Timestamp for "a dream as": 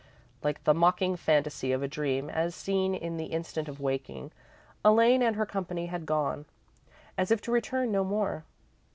1.83-2.55